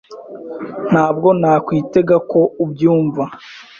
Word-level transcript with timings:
Ntabwo 0.91 1.29
nakwitega 1.41 2.15
ko 2.31 2.39
ubyumva. 2.63 3.23